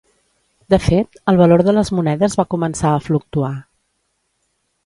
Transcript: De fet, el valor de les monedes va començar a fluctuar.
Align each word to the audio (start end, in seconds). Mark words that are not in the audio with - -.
De 0.73 0.77
fet, 0.85 1.19
el 1.33 1.37
valor 1.41 1.63
de 1.69 1.75
les 1.79 1.93
monedes 1.99 2.39
va 2.41 2.47
començar 2.57 2.95
a 2.97 3.05
fluctuar. 3.11 3.55